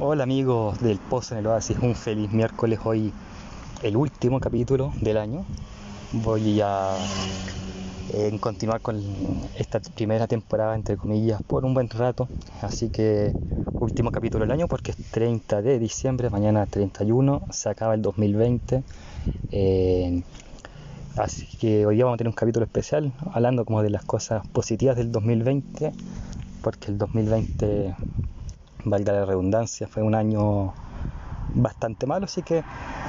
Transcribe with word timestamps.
Hola 0.00 0.22
amigos 0.22 0.80
del 0.80 0.98
Pozo 0.98 1.34
en 1.34 1.40
el 1.40 1.48
Oasis, 1.48 1.76
un 1.82 1.96
feliz 1.96 2.30
miércoles 2.30 2.78
hoy, 2.84 3.12
el 3.82 3.96
último 3.96 4.38
capítulo 4.38 4.92
del 5.00 5.16
año. 5.16 5.44
Voy 6.12 6.60
a 6.60 6.94
continuar 8.38 8.80
con 8.80 9.02
esta 9.56 9.80
primera 9.80 10.28
temporada, 10.28 10.76
entre 10.76 10.96
comillas, 10.96 11.42
por 11.42 11.64
un 11.64 11.74
buen 11.74 11.90
rato. 11.90 12.28
Así 12.62 12.90
que 12.90 13.32
último 13.80 14.12
capítulo 14.12 14.44
del 14.44 14.52
año 14.52 14.68
porque 14.68 14.92
es 14.92 14.96
30 15.10 15.62
de 15.62 15.80
diciembre, 15.80 16.30
mañana 16.30 16.64
31, 16.66 17.42
se 17.50 17.68
acaba 17.68 17.94
el 17.94 18.02
2020. 18.02 18.84
Eh, 19.50 20.22
así 21.16 21.44
que 21.58 21.86
hoy 21.86 22.00
vamos 22.00 22.14
a 22.14 22.18
tener 22.18 22.28
un 22.28 22.36
capítulo 22.36 22.64
especial 22.64 23.12
hablando 23.32 23.64
como 23.64 23.82
de 23.82 23.90
las 23.90 24.04
cosas 24.04 24.46
positivas 24.46 24.96
del 24.96 25.10
2020, 25.10 25.90
porque 26.62 26.92
el 26.92 26.98
2020 26.98 27.96
valga 28.84 29.12
la 29.12 29.24
redundancia, 29.24 29.88
fue 29.88 30.02
un 30.02 30.14
año 30.14 30.74
bastante 31.54 32.06
malo, 32.06 32.26
así 32.26 32.42
que 32.42 32.62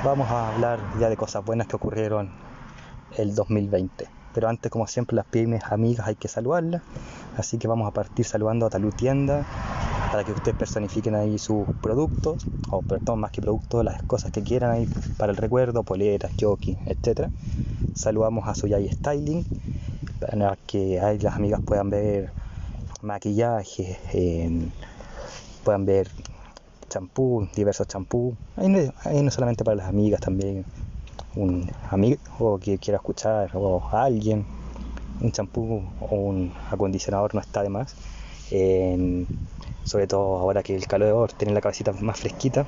vamos 0.04 0.30
a 0.30 0.54
hablar 0.54 0.80
ya 1.00 1.10
de 1.10 1.18
cosas 1.18 1.44
buenas 1.44 1.68
que 1.68 1.76
ocurrieron 1.76 2.32
el 3.18 3.36
2020. 3.36 4.08
Pero 4.34 4.48
antes, 4.48 4.72
como 4.72 4.88
siempre, 4.88 5.16
las 5.16 5.26
pymes 5.26 5.64
amigas 5.72 6.08
hay 6.08 6.16
que 6.16 6.28
saludarlas, 6.28 6.82
así 7.38 7.58
que 7.58 7.68
vamos 7.68 7.88
a 7.88 7.92
partir 7.92 8.26
saludando 8.26 8.66
a 8.66 8.70
Talú 8.70 8.92
Tienda 8.92 9.46
para 10.12 10.24
que 10.24 10.32
ustedes 10.32 10.58
personifiquen 10.58 11.16
ahí 11.16 11.38
sus 11.38 11.68
productos, 11.82 12.48
o 12.70 12.82
perdón, 12.82 13.20
más 13.20 13.32
que 13.32 13.42
productos, 13.42 13.84
las 13.84 14.02
cosas 14.04 14.32
que 14.32 14.42
quieran 14.42 14.72
ahí 14.72 14.90
para 15.18 15.32
el 15.32 15.38
recuerdo, 15.38 15.84
poleras, 15.84 16.32
jockey, 16.40 16.78
etc. 16.86 17.30
Saludamos 17.94 18.48
a 18.48 18.56
Suyai 18.56 18.90
Styling, 18.90 19.46
para 20.20 20.58
que 20.68 21.00
ahí 21.00 21.20
las 21.20 21.36
amigas 21.36 21.62
puedan 21.62 21.90
ver 21.90 22.32
maquillaje, 23.02 23.98
puedan 25.70 25.86
ver 25.86 26.10
champú, 26.90 27.48
diversos 27.56 27.88
champús. 27.88 28.34
Ahí 28.58 28.70
no, 29.22 29.30
solamente 29.30 29.64
para 29.64 29.76
las 29.78 29.88
amigas, 29.88 30.20
también 30.20 30.66
un 31.36 31.70
amigo 31.92 32.60
que 32.60 32.80
quiera 32.80 32.98
escuchar 32.98 33.52
o 33.54 33.88
alguien. 33.92 34.48
Un 35.22 35.32
champú 35.32 35.84
o 36.00 36.16
un 36.16 36.52
acondicionador 36.72 37.36
no 37.36 37.42
está 37.42 37.62
de 37.62 37.70
más. 37.70 37.96
sobre 39.84 40.08
todo 40.08 40.40
ahora 40.40 40.64
que 40.64 40.76
el 40.76 40.88
calor 40.88 41.32
tiene 41.34 41.54
la 41.54 41.62
cabecita 41.62 41.92
más 42.02 42.20
fresquita. 42.20 42.66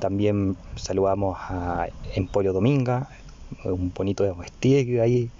También 0.00 0.56
saludamos 0.74 1.38
a 1.48 1.86
Emporio 2.16 2.52
Dominga, 2.52 3.08
un 3.64 3.92
bonito 3.94 4.24
estilo 4.42 5.00
ahí 5.00 5.30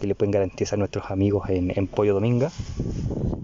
que 0.00 0.06
le 0.06 0.14
pueden 0.14 0.32
garantizar 0.32 0.78
nuestros 0.78 1.10
amigos 1.10 1.48
en 1.48 1.72
Emporio 1.76 2.14
Dominga. 2.14 2.50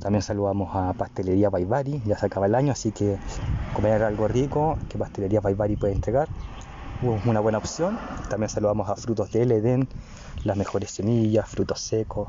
También 0.01 0.23
saludamos 0.23 0.71
a 0.75 0.93
Pastelería 0.93 1.51
Baibari, 1.51 2.01
ya 2.07 2.17
se 2.17 2.27
acaba 2.27 2.47
el 2.47 2.55
año, 2.55 2.73
así 2.73 2.93
que 2.93 3.17
comer 3.75 4.03
algo 4.03 4.29
rico 4.29 4.79
que 4.89 4.97
Pastelería 4.97 5.41
Baibari 5.41 5.77
puede 5.77 5.93
entregar, 5.93 6.29
una 7.27 7.41
buena 7.41 7.59
opción. 7.59 7.99
También 8.31 8.49
saludamos 8.49 8.89
a 8.89 8.97
Frutos 8.97 9.33
del 9.33 9.53
Edén, 9.53 9.89
las 10.45 10.57
mejores 10.57 10.93
semillas, 10.93 11.49
frutos 11.49 11.81
secos, 11.81 12.29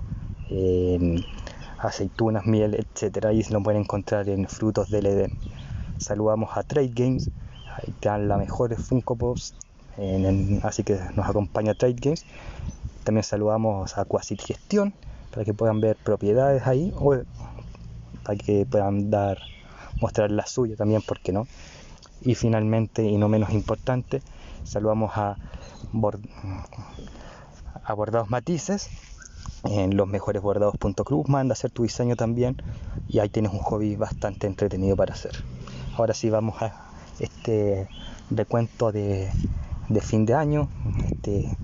aceitunas, 1.78 2.46
miel, 2.46 2.74
etcétera. 2.74 3.30
Ahí 3.30 3.44
se 3.44 3.54
lo 3.54 3.62
pueden 3.62 3.82
encontrar 3.82 4.28
en 4.30 4.48
Frutos 4.48 4.90
del 4.90 5.06
Edén. 5.06 5.32
Saludamos 5.98 6.58
a 6.58 6.64
Trade 6.64 6.92
Games, 6.94 7.30
ahí 7.78 7.94
dan 8.02 8.28
las 8.28 8.40
mejores 8.40 8.80
Funko 8.80 9.16
Pops, 9.16 9.54
así 10.64 10.84
que 10.84 11.00
nos 11.16 11.30
acompaña 11.30 11.76
Trade 11.76 11.98
Games. 12.00 12.26
También 13.04 13.24
saludamos 13.24 13.98
a 13.98 14.06
Quasit 14.06 14.42
Gestión 14.42 14.94
para 15.32 15.46
que 15.46 15.54
puedan 15.54 15.80
ver 15.82 15.98
propiedades 15.98 16.66
ahí 16.68 16.94
o 16.98 17.16
para 18.24 18.38
que 18.38 18.66
puedan 18.66 19.10
dar, 19.10 19.40
mostrar 20.02 20.32
la 20.32 20.46
suya 20.46 20.76
también, 20.76 21.02
¿por 21.02 21.20
qué 21.20 21.32
no? 21.32 21.48
Y 22.22 22.36
finalmente, 22.36 23.04
y 23.04 23.18
no 23.18 23.30
menos 23.30 23.52
importante, 23.52 24.22
saludamos 24.64 25.12
a, 25.16 25.38
a 27.84 27.94
Bordados 27.94 28.30
Matices, 28.30 28.90
en 29.66 29.98
los 29.98 30.08
mejores 30.08 30.42
bordados.club, 30.42 31.28
manda 31.28 31.54
hacer 31.54 31.72
tu 31.72 31.84
diseño 31.84 32.16
también 32.16 32.56
y 33.08 33.20
ahí 33.20 33.30
tienes 33.30 33.52
un 33.52 33.60
hobby 33.60 33.96
bastante 33.96 34.48
entretenido 34.48 34.96
para 34.96 35.14
hacer. 35.14 35.32
Ahora 35.98 36.14
sí 36.14 36.30
vamos 36.30 36.62
a 36.62 36.90
este 37.20 37.88
recuento 38.30 38.92
de, 38.92 39.30
de 39.90 40.02
fin 40.02 40.26
de 40.26 40.34
año, 40.34 40.70
este 41.06 41.58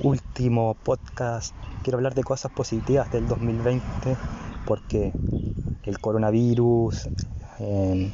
último 0.00 0.76
podcast. 0.82 1.54
Quiero 1.82 1.98
hablar 1.98 2.14
de 2.14 2.24
cosas 2.24 2.50
positivas 2.52 3.10
del 3.12 3.28
2020 3.28 4.16
porque 4.66 5.12
el 5.84 5.98
coronavirus, 6.00 7.08
em, 7.58 8.10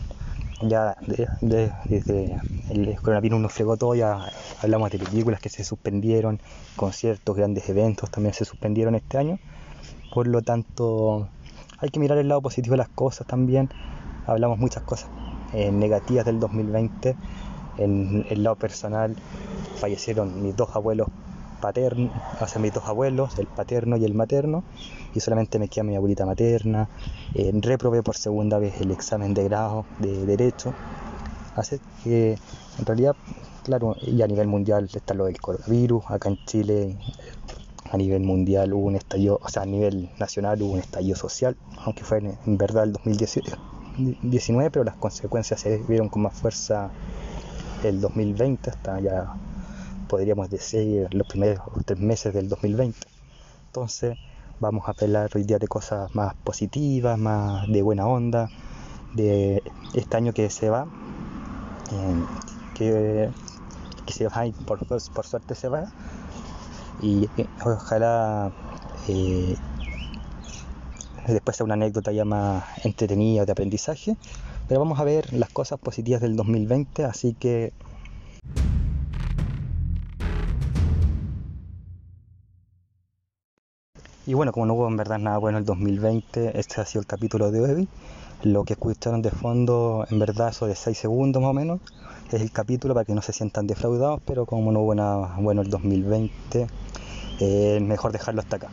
ya 0.63 0.97
desde 1.41 2.41
el 2.69 2.97
coronavirus 3.01 3.41
nos 3.41 3.53
fregó 3.53 3.77
todo, 3.77 3.95
ya 3.95 4.31
hablamos 4.63 4.91
de 4.91 4.99
películas 4.99 5.41
que 5.41 5.49
se 5.49 5.65
suspendieron, 5.65 6.41
conciertos, 6.77 7.37
grandes 7.37 7.69
eventos 7.69 8.11
también 8.11 8.35
se 8.35 8.45
suspendieron 8.45 8.95
este 8.95 9.19
año. 9.19 9.39
Por 10.13 10.27
lo 10.27 10.43
tanto, 10.43 11.29
hay 11.79 11.89
que 11.91 12.01
mirar 12.01 12.19
el 12.19 12.29
lado 12.29 12.43
positivo 12.43 12.73
de 12.75 12.79
las 12.79 12.89
cosas 12.89 13.27
también. 13.27 13.71
Hablamos 14.27 14.59
muchas 14.59 14.83
cosas 14.83 15.09
eh, 15.55 15.71
negativas 15.73 16.27
del 16.27 16.41
2020. 16.41 17.17
En 17.79 18.27
el 18.29 18.43
lado 18.43 18.57
personal 18.57 19.17
fallecieron 19.77 20.43
mis 20.43 20.55
dos 20.55 20.75
abuelos 20.75 21.09
paterno, 21.60 22.10
hacia 22.41 22.60
mis 22.60 22.72
dos 22.72 22.87
abuelos, 22.87 23.38
el 23.38 23.47
paterno 23.47 23.97
y 23.97 24.04
el 24.04 24.15
materno, 24.15 24.65
y 25.15 25.21
solamente 25.21 25.59
me 25.59 25.69
queda 25.69 25.84
mi 25.84 25.97
abuelita 25.97 26.26
materna. 26.26 26.88
Eh, 27.34 27.53
reprobé 27.54 28.03
por 28.03 28.16
segunda 28.16 28.59
vez 28.59 28.81
el 28.81 28.91
examen 28.91 29.34
de 29.34 29.44
grado 29.44 29.84
de 29.98 30.26
Derecho. 30.26 30.75
Así 31.54 31.81
que, 32.03 32.38
en 32.78 32.87
realidad, 32.87 33.15
claro, 33.62 33.97
y 34.03 34.22
a 34.22 34.26
nivel 34.26 34.47
mundial 34.47 34.88
está 34.93 35.15
lo 35.15 35.26
del 35.26 35.41
coronavirus. 35.41 36.04
Acá 36.09 36.28
en 36.28 36.38
Chile, 36.47 36.97
a 37.91 37.97
nivel 37.97 38.22
mundial 38.22 38.72
hubo 38.72 38.87
un 38.87 38.97
estallido, 38.97 39.41
o 39.42 39.48
sea, 39.48 39.62
a 39.62 39.66
nivel 39.66 40.10
nacional 40.19 40.62
hubo 40.62 40.72
un 40.72 40.81
estallido 40.81 41.16
social, 41.16 41.56
aunque 41.84 42.04
fue 42.04 42.19
en, 42.19 42.56
verdad 42.56 42.84
el 42.84 42.92
2019, 42.92 44.71
pero 44.71 44.84
las 44.84 44.97
consecuencias 44.97 45.60
se 45.60 45.78
vieron 45.78 46.09
con 46.09 46.22
más 46.22 46.34
fuerza 46.34 46.91
el 47.82 48.00
2020, 48.00 48.71
hasta 48.71 49.00
ya 49.00 49.34
podríamos 50.10 50.50
decir, 50.50 51.06
los 51.15 51.25
primeros 51.28 51.60
tres 51.87 52.00
meses 52.00 52.34
del 52.34 52.48
2020. 52.48 52.98
Entonces 53.66 54.19
vamos 54.59 54.88
a 54.88 54.94
hablar 55.00 55.31
hoy 55.37 55.44
día 55.44 55.60
de 55.60 55.69
cosas 55.69 56.12
más 56.16 56.34
positivas, 56.34 57.16
más 57.16 57.69
de 57.69 57.81
buena 57.81 58.09
onda, 58.09 58.50
de 59.15 59.62
este 59.94 60.16
año 60.16 60.32
que 60.32 60.50
se 60.50 60.69
va, 60.69 60.88
eh, 61.93 62.25
que, 62.75 63.31
se 64.09 64.26
va 64.26 64.44
por, 64.66 65.25
suerte 65.25 65.54
se 65.54 65.69
va. 65.69 65.84
Y 67.00 67.31
eh, 67.37 67.47
ojalá 67.65 68.50
eh, 69.06 69.54
después 71.28 71.56
sea 71.56 71.65
una 71.65 71.75
anécdota 71.75 72.10
ya 72.10 72.25
más 72.25 72.65
entretenida 72.84 73.47
de 73.47 73.53
aprendizaje. 73.53 74.16
Pero 74.66 74.81
vamos 74.81 74.98
a 74.98 75.04
ver 75.04 75.32
las 75.32 75.50
cosas 75.50 75.78
positivas 75.78 76.21
del 76.21 76.34
2020, 76.34 77.04
así 77.04 77.34
que 77.34 77.72
Y 84.31 84.35
bueno, 84.35 84.53
como 84.53 84.65
no 84.65 84.75
hubo 84.75 84.87
en 84.87 84.97
verdad 84.97 85.19
nada 85.19 85.39
bueno 85.39 85.59
el 85.59 85.65
2020, 85.65 86.57
este 86.57 86.81
ha 86.81 86.85
sido 86.85 87.01
el 87.01 87.07
capítulo 87.09 87.51
de 87.51 87.63
hoy. 87.63 87.89
Lo 88.45 88.63
que 88.63 88.75
escucharon 88.75 89.23
de 89.23 89.33
fondo, 89.33 90.07
en 90.09 90.21
verdad, 90.21 90.55
de 90.57 90.77
6 90.77 90.97
segundos 90.97 91.43
más 91.43 91.51
o 91.51 91.53
menos, 91.53 91.81
es 92.31 92.41
el 92.41 92.53
capítulo 92.53 92.95
para 92.95 93.05
que 93.05 93.13
no 93.13 93.23
se 93.23 93.33
sientan 93.33 93.67
defraudados, 93.67 94.21
pero 94.25 94.47
como 94.47 94.71
no 94.71 94.83
hubo 94.83 94.95
nada 94.95 95.35
bueno 95.41 95.63
el 95.63 95.69
2020, 95.69 96.69
eh, 97.41 97.81
mejor 97.83 98.13
dejarlo 98.13 98.41
hasta 98.41 98.55
acá. 98.55 98.69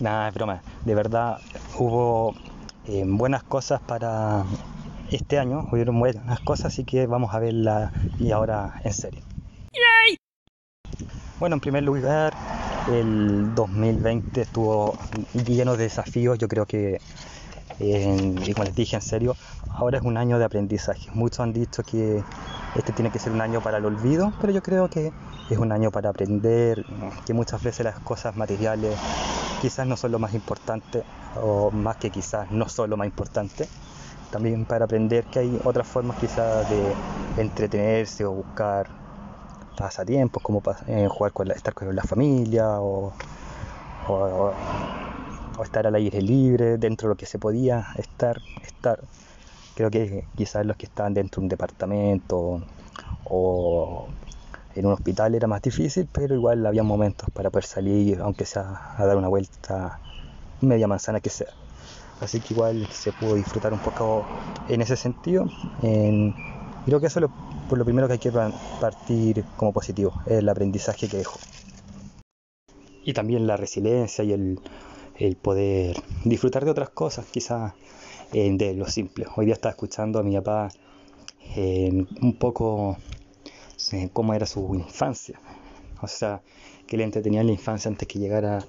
Nada, 0.00 0.28
es 0.30 0.34
broma. 0.34 0.62
De 0.84 0.96
verdad 0.96 1.38
hubo 1.78 2.34
eh, 2.88 3.04
buenas 3.06 3.44
cosas 3.44 3.80
para 3.80 4.44
este 5.10 5.38
año 5.38 5.68
hubieron 5.70 5.98
buenas 5.98 6.40
cosas, 6.40 6.66
así 6.66 6.84
que 6.84 7.06
vamos 7.06 7.34
a 7.34 7.38
verla 7.38 7.92
y 8.18 8.30
ahora 8.32 8.80
en 8.84 8.92
serio. 8.92 9.22
Bueno, 11.38 11.56
en 11.56 11.60
primer 11.60 11.82
lugar, 11.82 12.32
el 12.90 13.54
2020 13.54 14.40
estuvo 14.40 14.96
lleno 15.46 15.76
de 15.76 15.84
desafíos. 15.84 16.38
Yo 16.38 16.48
creo 16.48 16.64
que, 16.64 16.98
y 17.78 18.52
como 18.54 18.64
les 18.64 18.74
dije 18.74 18.96
en 18.96 19.02
serio, 19.02 19.36
ahora 19.70 19.98
es 19.98 20.04
un 20.04 20.16
año 20.16 20.38
de 20.38 20.46
aprendizaje. 20.46 21.10
Muchos 21.12 21.40
han 21.40 21.52
dicho 21.52 21.82
que 21.82 22.22
este 22.74 22.92
tiene 22.92 23.10
que 23.10 23.18
ser 23.18 23.32
un 23.32 23.42
año 23.42 23.60
para 23.60 23.78
el 23.78 23.84
olvido, 23.84 24.32
pero 24.40 24.50
yo 24.50 24.62
creo 24.62 24.88
que 24.88 25.12
es 25.50 25.58
un 25.58 25.72
año 25.72 25.90
para 25.90 26.08
aprender, 26.08 26.86
que 27.26 27.34
muchas 27.34 27.62
veces 27.62 27.84
las 27.84 27.98
cosas 28.00 28.34
materiales 28.34 28.96
quizás 29.60 29.86
no 29.86 29.98
son 29.98 30.12
lo 30.12 30.18
más 30.18 30.32
importante, 30.32 31.02
o 31.42 31.70
más 31.70 31.96
que 31.96 32.10
quizás 32.10 32.50
no 32.50 32.66
son 32.68 32.88
lo 32.88 32.96
más 32.96 33.06
importante 33.06 33.68
también 34.30 34.64
para 34.64 34.84
aprender 34.84 35.24
que 35.26 35.40
hay 35.40 35.58
otras 35.64 35.86
formas 35.86 36.16
quizás 36.16 36.68
de 36.68 36.96
entretenerse 37.36 38.24
o 38.24 38.32
buscar 38.32 38.88
pasatiempos 39.76 40.42
como 40.42 40.62
eh, 40.86 41.06
jugar 41.08 41.32
con 41.32 41.50
estar 41.50 41.74
con 41.74 41.94
la 41.94 42.02
familia 42.02 42.80
o, 42.80 43.12
o 44.08 45.62
estar 45.62 45.86
al 45.86 45.94
aire 45.94 46.22
libre, 46.22 46.78
dentro 46.78 47.08
de 47.08 47.14
lo 47.14 47.16
que 47.16 47.26
se 47.26 47.38
podía 47.38 47.86
estar, 47.96 48.40
estar. 48.64 49.00
Creo 49.74 49.90
que 49.90 50.26
quizás 50.36 50.64
los 50.64 50.76
que 50.76 50.86
estaban 50.86 51.14
dentro 51.14 51.40
de 51.40 51.44
un 51.44 51.48
departamento 51.48 52.62
o 53.24 54.08
en 54.74 54.86
un 54.86 54.92
hospital 54.92 55.34
era 55.34 55.46
más 55.46 55.62
difícil, 55.62 56.08
pero 56.12 56.34
igual 56.34 56.64
había 56.66 56.82
momentos 56.82 57.28
para 57.30 57.50
poder 57.50 57.64
salir, 57.64 58.20
aunque 58.20 58.44
sea 58.44 58.94
a 58.96 59.04
dar 59.06 59.16
una 59.16 59.28
vuelta 59.28 59.98
media 60.60 60.86
manzana 60.86 61.20
que 61.20 61.30
sea. 61.30 61.65
Así 62.20 62.40
que 62.40 62.54
igual 62.54 62.86
se 62.90 63.12
pudo 63.12 63.34
disfrutar 63.34 63.72
un 63.72 63.78
poco 63.78 64.24
en 64.68 64.80
ese 64.80 64.96
sentido. 64.96 65.46
creo 65.80 67.00
que 67.00 67.06
eso 67.06 67.20
es 67.20 67.22
lo, 67.22 67.76
lo 67.76 67.84
primero 67.84 68.06
que 68.06 68.14
hay 68.14 68.18
que 68.18 68.32
partir 68.80 69.44
como 69.56 69.72
positivo, 69.72 70.14
el 70.26 70.48
aprendizaje 70.48 71.08
que 71.08 71.18
dejó. 71.18 71.38
Y 73.04 73.12
también 73.12 73.46
la 73.46 73.56
resiliencia 73.56 74.24
y 74.24 74.32
el, 74.32 74.58
el 75.18 75.36
poder 75.36 75.96
disfrutar 76.24 76.64
de 76.64 76.70
otras 76.70 76.90
cosas, 76.90 77.26
quizás 77.26 77.74
eh, 78.32 78.50
de 78.52 78.74
lo 78.74 78.86
simple. 78.86 79.26
Hoy 79.36 79.46
día 79.46 79.54
estaba 79.54 79.70
escuchando 79.70 80.18
a 80.18 80.22
mi 80.22 80.34
papá 80.34 80.68
un 81.56 82.36
poco 82.38 82.96
eh, 83.92 84.10
cómo 84.12 84.34
era 84.34 84.46
su 84.46 84.74
infancia. 84.74 85.40
O 86.02 86.06
sea, 86.06 86.42
que 86.86 86.96
le 86.96 87.04
entretenía 87.04 87.40
en 87.40 87.46
la 87.46 87.52
infancia 87.52 87.88
antes 87.88 88.06
que 88.06 88.18
llegara 88.18 88.64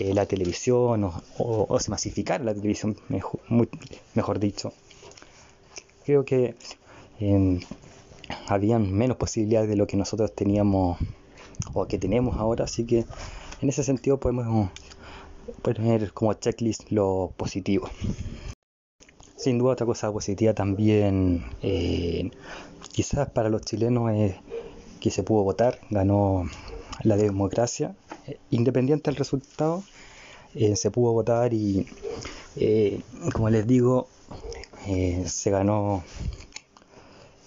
eh, 0.00 0.14
la 0.14 0.26
televisión 0.26 1.10
o, 1.38 1.80
se 1.80 1.90
masificara 1.90 2.44
la 2.44 2.54
televisión, 2.54 2.96
mejor, 3.08 4.38
dicho. 4.38 4.72
Creo 6.04 6.24
que 6.24 6.54
eh, 7.18 7.60
habían 8.46 8.92
menos 8.92 9.16
posibilidades 9.16 9.68
de 9.68 9.74
lo 9.74 9.88
que 9.88 9.96
nosotros 9.96 10.32
teníamos 10.36 10.98
o 11.74 11.86
que 11.86 11.98
tenemos 11.98 12.36
ahora, 12.36 12.64
así 12.66 12.84
que 12.84 13.06
en 13.60 13.68
ese 13.68 13.82
sentido 13.82 14.20
podemos 14.20 14.70
poner 15.62 16.12
como 16.12 16.32
checklist 16.34 16.92
lo 16.92 17.32
positivo. 17.36 17.90
Sin 19.36 19.58
duda 19.58 19.72
otra 19.72 19.86
cosa 19.86 20.12
positiva 20.12 20.54
también, 20.54 21.44
eh, 21.60 22.30
quizás 22.92 23.30
para 23.30 23.48
los 23.48 23.62
chilenos 23.62 24.12
es 24.12 24.36
que 25.00 25.10
se 25.10 25.24
pudo 25.24 25.42
votar, 25.42 25.80
ganó 25.90 26.48
la 27.02 27.16
democracia, 27.16 27.96
independiente 28.50 29.10
del 29.10 29.16
resultado, 29.16 29.82
eh, 30.54 30.76
se 30.76 30.90
pudo 30.90 31.12
votar 31.12 31.52
y 31.54 31.86
como 33.32 33.50
les 33.50 33.66
digo, 33.66 34.08
se 35.26 35.50
ganó 35.50 36.02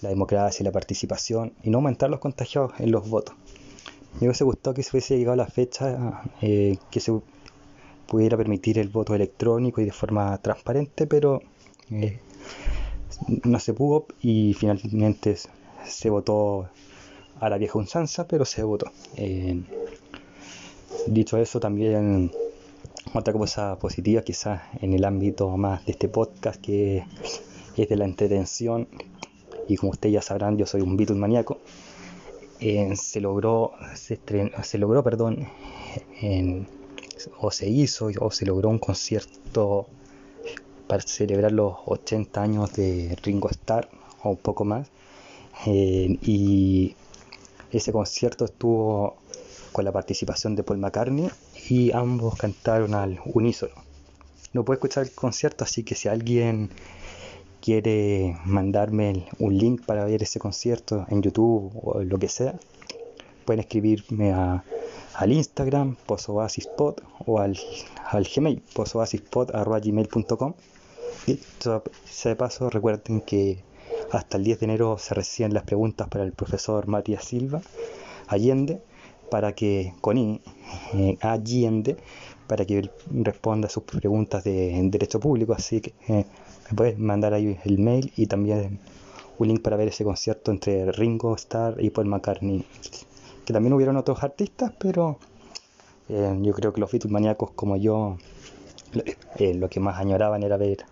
la 0.00 0.08
democracia 0.08 0.62
y 0.62 0.64
la 0.64 0.72
participación 0.72 1.52
y 1.62 1.68
no 1.68 1.78
aumentar 1.78 2.08
los 2.08 2.20
contagiados 2.20 2.72
en 2.78 2.90
los 2.90 3.08
votos. 3.08 3.34
Me 4.20 4.26
hubiese 4.28 4.44
gustado 4.44 4.72
que 4.74 4.82
se 4.82 4.90
hubiese 4.90 5.18
llegado 5.18 5.36
la 5.36 5.46
fecha 5.46 6.22
que 6.40 7.00
se 7.00 7.12
pudiera 8.12 8.36
permitir 8.36 8.78
el 8.78 8.88
voto 8.88 9.14
electrónico 9.14 9.80
y 9.80 9.86
de 9.86 9.92
forma 9.92 10.36
transparente, 10.38 11.06
pero 11.06 11.40
eh, 11.90 12.20
no 13.44 13.58
se 13.58 13.72
pudo 13.72 14.06
y 14.20 14.54
finalmente 14.54 15.36
se 15.86 16.10
votó 16.10 16.68
a 17.40 17.48
la 17.48 17.56
vieja 17.56 17.78
usanza, 17.78 18.28
pero 18.28 18.44
se 18.44 18.62
votó. 18.62 18.92
Eh, 19.16 19.62
dicho 21.06 21.36
eso, 21.38 21.60
también 21.60 22.30
otra 23.14 23.32
cosa 23.32 23.78
positiva, 23.78 24.22
quizás 24.22 24.62
en 24.80 24.92
el 24.92 25.04
ámbito 25.04 25.56
más 25.56 25.84
de 25.86 25.92
este 25.92 26.08
podcast, 26.08 26.60
que 26.60 27.04
es 27.76 27.88
de 27.88 27.96
la 27.96 28.04
entretención, 28.04 28.88
y 29.68 29.76
como 29.76 29.92
ustedes 29.92 30.14
ya 30.14 30.22
sabrán, 30.22 30.56
yo 30.56 30.66
soy 30.66 30.82
un 30.82 30.96
Beatles 30.96 31.18
maníaco. 31.18 31.58
Se 32.94 33.20
logró, 33.20 33.72
se, 33.94 34.20
se 34.62 34.78
logró, 34.78 35.02
perdón, 35.02 35.48
o 37.40 37.50
se 37.50 37.68
hizo 37.68 38.10
o 38.20 38.30
se 38.30 38.46
logró 38.46 38.68
un 38.68 38.78
concierto 38.78 39.88
para 40.86 41.02
celebrar 41.02 41.52
los 41.52 41.74
80 41.86 42.42
años 42.42 42.72
de 42.74 43.16
Ringo 43.22 43.48
Starr 43.50 43.88
o 44.22 44.30
un 44.30 44.36
poco 44.36 44.64
más. 44.64 44.88
Eh, 45.66 46.18
y 46.22 46.94
ese 47.70 47.92
concierto 47.92 48.44
estuvo 48.44 49.16
con 49.72 49.84
la 49.84 49.92
participación 49.92 50.54
de 50.54 50.62
Paul 50.62 50.78
McCartney 50.78 51.30
y 51.68 51.92
ambos 51.92 52.36
cantaron 52.36 52.94
al 52.94 53.20
unísono. 53.24 53.74
No 54.52 54.64
puedo 54.64 54.76
escuchar 54.76 55.04
el 55.04 55.12
concierto, 55.12 55.64
así 55.64 55.82
que 55.82 55.94
si 55.94 56.08
alguien 56.08 56.70
quiere 57.60 58.36
mandarme 58.44 59.26
un 59.38 59.56
link 59.56 59.84
para 59.86 60.04
ver 60.04 60.22
ese 60.22 60.38
concierto 60.38 61.06
en 61.08 61.22
YouTube 61.22 61.72
o 61.82 62.02
lo 62.02 62.18
que 62.18 62.28
sea, 62.28 62.54
pueden 63.44 63.60
escribirme 63.60 64.32
a, 64.32 64.64
al 65.14 65.32
Instagram, 65.32 65.96
posoasispod, 66.06 66.96
o 67.26 67.38
al, 67.38 67.58
al 68.10 68.24
Gmail, 68.24 68.62
posoasispod.gmail.com 68.74 70.54
y 71.26 71.38
de 72.24 72.36
paso, 72.36 72.68
recuerden 72.68 73.20
que 73.20 73.62
hasta 74.10 74.36
el 74.36 74.44
10 74.44 74.60
de 74.60 74.64
enero 74.64 74.98
se 74.98 75.14
reciben 75.14 75.54
las 75.54 75.62
preguntas 75.62 76.08
para 76.08 76.24
el 76.24 76.32
profesor 76.32 76.86
Matías 76.88 77.24
Silva 77.24 77.62
Allende, 78.26 78.82
para 79.32 79.54
que 79.54 79.94
con 80.02 80.18
I, 80.18 80.42
eh, 80.92 81.16
Allende, 81.22 81.96
para 82.46 82.66
que 82.66 82.90
responda 83.10 83.66
a 83.66 83.70
sus 83.70 83.82
preguntas 83.84 84.44
de 84.44 84.78
derecho 84.90 85.20
público. 85.20 85.54
Así 85.54 85.80
que 85.80 85.94
eh, 86.06 86.26
me 86.68 86.76
puedes 86.76 86.98
mandar 86.98 87.32
ahí 87.32 87.56
el 87.64 87.78
mail 87.78 88.12
y 88.14 88.26
también 88.26 88.78
un 89.38 89.48
link 89.48 89.62
para 89.62 89.78
ver 89.78 89.88
ese 89.88 90.04
concierto 90.04 90.50
entre 90.50 90.92
Ringo 90.92 91.34
Starr 91.34 91.82
y 91.82 91.88
Paul 91.88 92.08
McCartney. 92.08 92.62
Que 93.46 93.54
también 93.54 93.72
hubieron 93.72 93.96
otros 93.96 94.22
artistas, 94.22 94.70
pero 94.78 95.16
eh, 96.10 96.38
yo 96.42 96.52
creo 96.52 96.74
que 96.74 96.80
los 96.82 96.92
Beatles 96.92 97.10
maníacos 97.10 97.52
como 97.52 97.78
yo, 97.78 98.18
lo 99.38 99.68
que 99.70 99.80
más 99.80 99.98
añoraban 99.98 100.42
era 100.42 100.58
ver 100.58 100.84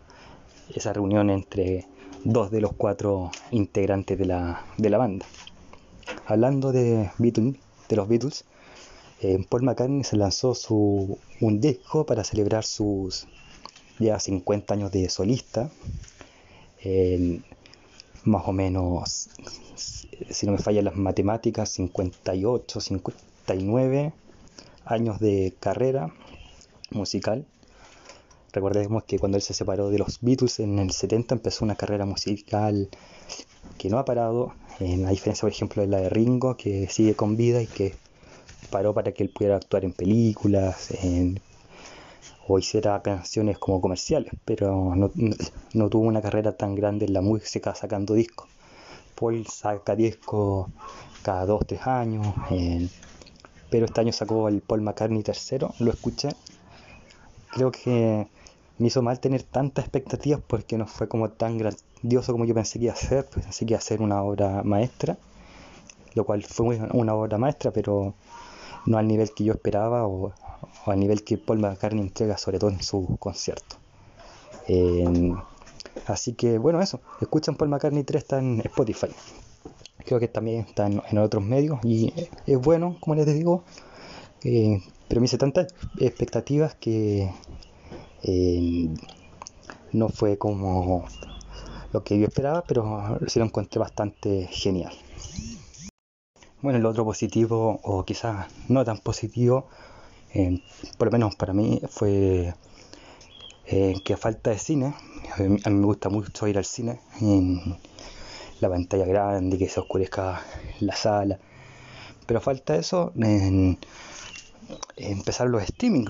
esa 0.74 0.94
reunión 0.94 1.28
entre 1.28 1.84
dos 2.24 2.50
de 2.50 2.62
los 2.62 2.72
cuatro 2.72 3.32
integrantes 3.50 4.18
de 4.18 4.24
la, 4.24 4.64
de 4.78 4.88
la 4.88 4.96
banda. 4.96 5.26
Hablando 6.26 6.72
de, 6.72 7.10
Beatles, 7.18 7.56
de 7.90 7.96
los 7.96 8.08
Beatles, 8.08 8.44
eh, 9.20 9.44
Paul 9.48 9.62
McCartney 9.64 10.04
se 10.04 10.16
lanzó 10.16 10.54
su, 10.54 11.18
un 11.40 11.60
disco 11.60 12.06
para 12.06 12.24
celebrar 12.24 12.64
sus 12.64 13.26
ya 13.98 14.18
50 14.18 14.74
años 14.74 14.92
de 14.92 15.08
solista. 15.10 15.70
más 18.24 18.42
o 18.46 18.52
menos, 18.52 19.28
si 20.30 20.46
no 20.46 20.52
me 20.52 20.58
fallan 20.58 20.84
las 20.86 20.96
matemáticas, 20.96 21.70
58, 21.70 22.80
59 22.80 24.12
años 24.84 25.20
de 25.20 25.54
carrera 25.60 26.12
musical. 26.90 27.46
Recordemos 28.52 29.04
que 29.04 29.18
cuando 29.18 29.36
él 29.36 29.42
se 29.42 29.54
separó 29.54 29.90
de 29.90 29.98
los 29.98 30.20
Beatles 30.20 30.58
en 30.60 30.78
el 30.78 30.90
70 30.90 31.36
empezó 31.36 31.64
una 31.64 31.76
carrera 31.76 32.04
musical 32.04 32.88
que 33.78 33.88
no 33.88 33.98
ha 33.98 34.04
parado, 34.04 34.52
en 34.80 35.04
la 35.04 35.10
diferencia 35.10 35.42
por 35.42 35.52
ejemplo 35.52 35.82
de 35.82 35.88
la 35.88 35.98
de 35.98 36.08
Ringo, 36.08 36.56
que 36.56 36.88
sigue 36.88 37.14
con 37.14 37.36
vida 37.36 37.62
y 37.62 37.66
que 37.66 37.94
paró 38.70 38.94
para 38.94 39.12
que 39.12 39.22
él 39.22 39.30
pudiera 39.30 39.56
actuar 39.56 39.84
en 39.84 39.92
películas 39.92 40.92
o 42.48 42.58
hiciera 42.58 43.00
canciones 43.02 43.58
como 43.58 43.80
comerciales, 43.80 44.32
pero 44.44 44.94
no, 44.94 45.88
tuvo 45.88 46.02
una 46.02 46.20
carrera 46.20 46.56
tan 46.56 46.74
grande 46.74 47.06
en 47.06 47.12
la 47.12 47.20
música 47.20 47.74
sacando 47.74 48.14
discos. 48.14 48.48
Paul 49.14 49.46
saca 49.46 49.94
discos 49.94 50.68
cada 51.22 51.46
2-3 51.46 51.86
años, 51.86 52.26
pero 53.70 53.84
este 53.86 54.00
año 54.00 54.12
sacó 54.12 54.48
el 54.48 54.62
Paul 54.62 54.80
McCartney 54.80 55.22
tercero, 55.22 55.74
lo 55.78 55.90
escuché. 55.90 56.30
Creo 57.52 57.70
que 57.70 58.26
me 58.80 58.86
hizo 58.86 59.02
mal 59.02 59.20
tener 59.20 59.42
tantas 59.42 59.84
expectativas 59.84 60.40
porque 60.46 60.78
no 60.78 60.86
fue 60.86 61.06
como 61.06 61.28
tan 61.28 61.58
grandioso 61.58 62.32
como 62.32 62.46
yo 62.46 62.54
pensé 62.54 62.78
que 62.78 62.86
iba 62.86 62.94
a 62.94 62.96
ser, 62.96 63.26
pues 63.26 63.44
pensé 63.44 63.66
que 63.66 63.74
iba 63.74 63.78
a 63.78 63.82
ser 63.82 64.00
una 64.00 64.22
obra 64.22 64.62
maestra, 64.64 65.18
lo 66.14 66.24
cual 66.24 66.42
fue 66.42 66.80
una 66.92 67.14
obra 67.14 67.36
maestra, 67.36 67.72
pero 67.72 68.14
no 68.86 68.96
al 68.96 69.06
nivel 69.06 69.32
que 69.34 69.44
yo 69.44 69.52
esperaba 69.52 70.06
o, 70.06 70.32
al 70.86 70.98
nivel 70.98 71.22
que 71.24 71.36
Paul 71.36 71.58
McCartney 71.58 72.00
entrega, 72.00 72.38
sobre 72.38 72.58
todo 72.58 72.70
en 72.70 72.82
su 72.82 73.18
concierto. 73.18 73.76
Em, 74.66 75.36
así 76.06 76.32
que 76.32 76.56
bueno, 76.56 76.80
eso, 76.80 77.00
escuchan 77.20 77.56
Paul 77.56 77.68
McCartney 77.68 78.04
3 78.04 78.22
está 78.22 78.38
en 78.38 78.62
Spotify. 78.64 79.08
Creo 80.06 80.18
que 80.18 80.28
también 80.28 80.60
está 80.60 80.86
en, 80.86 81.18
otros 81.18 81.44
medios 81.44 81.78
y 81.84 82.14
es 82.46 82.58
bueno, 82.58 82.96
como 82.98 83.14
les 83.14 83.26
digo, 83.26 83.62
eh, 84.42 84.82
pero 85.06 85.20
me 85.20 85.26
hice 85.26 85.36
tantas 85.36 85.74
expectativas 85.98 86.74
que 86.76 87.30
no 89.92 90.08
fue 90.08 90.38
como 90.38 91.06
lo 91.92 92.04
que 92.04 92.18
yo 92.18 92.26
esperaba, 92.26 92.64
pero 92.66 93.18
sí 93.26 93.38
lo 93.38 93.44
encontré 93.44 93.78
bastante 93.80 94.46
genial. 94.50 94.92
Bueno, 96.62 96.78
el 96.78 96.86
otro 96.86 97.04
positivo, 97.04 97.80
o 97.82 98.04
quizás 98.04 98.46
no 98.68 98.84
tan 98.84 98.98
positivo, 98.98 99.68
eh, 100.34 100.62
por 100.98 101.08
lo 101.08 101.12
menos 101.12 101.34
para 101.34 101.52
mí, 101.52 101.80
fue 101.88 102.54
eh, 103.66 103.94
que 104.04 104.16
falta 104.16 104.50
de 104.50 104.58
cine. 104.58 104.94
A 105.36 105.42
mí, 105.42 105.58
me 105.64 105.86
gusta 105.86 106.08
mucho 106.10 106.46
ir 106.46 106.58
al 106.58 106.64
cine, 106.64 107.00
en 107.20 107.78
la 108.60 108.68
pantalla 108.68 109.06
grande, 109.06 109.58
que 109.58 109.68
se 109.68 109.80
oscurezca 109.80 110.42
la 110.80 110.94
sala. 110.94 111.38
Pero 112.26 112.40
falta 112.40 112.76
eso 112.76 113.12
en, 113.16 113.78
empezar 114.96 115.48
los 115.48 115.62
streaming 115.62 116.06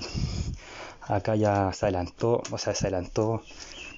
acá 1.11 1.37
ya 1.37 1.73
se 1.73 1.87
adelantó, 1.87 2.43
o 2.51 2.59
sea, 2.59 2.75
se 2.75 2.87
adelantó 2.87 3.43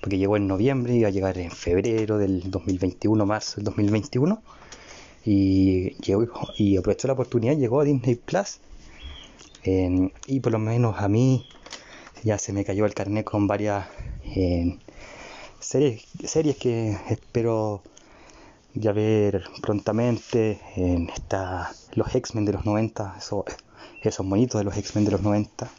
porque 0.00 0.18
llegó 0.18 0.36
en 0.36 0.48
noviembre, 0.48 0.94
iba 0.94 1.08
a 1.08 1.12
llegar 1.12 1.38
en 1.38 1.50
febrero 1.50 2.18
del 2.18 2.50
2021, 2.50 3.24
marzo 3.24 3.56
del 3.56 3.64
2021, 3.66 4.42
y, 5.24 5.90
llegó, 5.98 6.26
y 6.58 6.76
aprovechó 6.76 7.06
la 7.06 7.14
oportunidad, 7.14 7.56
llegó 7.56 7.80
a 7.80 7.84
Disney 7.84 8.16
Plus, 8.16 8.58
y 9.64 10.40
por 10.40 10.50
lo 10.50 10.58
menos 10.58 10.96
a 10.98 11.08
mí 11.08 11.46
ya 12.24 12.36
se 12.38 12.52
me 12.52 12.64
cayó 12.64 12.84
el 12.84 12.94
carnet 12.94 13.24
con 13.24 13.46
varias 13.46 13.86
series, 15.60 16.56
que 16.56 16.96
espero 17.08 17.82
ya 18.74 18.92
ver 18.92 19.44
prontamente 19.60 20.58
en 20.74 21.10
esta, 21.10 21.72
los 21.94 22.12
X-Men 22.12 22.44
de 22.44 22.54
los 22.54 22.64
90, 22.64 23.14
esos, 23.18 23.44
esos 24.02 24.26
monitos 24.26 24.58
de 24.58 24.64
los 24.64 24.76
X-Men 24.76 25.04
de 25.04 25.10
los 25.12 25.22
90, 25.22 25.70